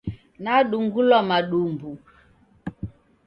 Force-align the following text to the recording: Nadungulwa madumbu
Nadungulwa 0.43 1.17
madumbu 1.29 1.89